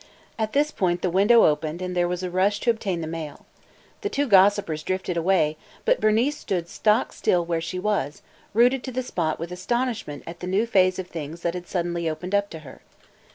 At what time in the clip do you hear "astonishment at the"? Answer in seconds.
9.51-10.47